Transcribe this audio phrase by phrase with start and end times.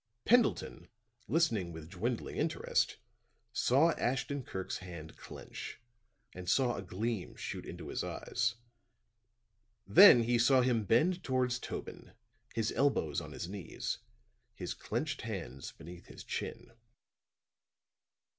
[0.25, 0.87] Pendleton,
[1.27, 2.97] listening with dwindling interest,
[3.53, 5.79] saw Ashton Kirk's hand clench,
[6.33, 8.55] and saw a gleam shoot into his eyes.
[9.85, 12.13] Then he saw him bend toward Tobin,
[12.55, 13.99] his elbows on his knees,
[14.55, 16.71] his clenched hands beneath his chin.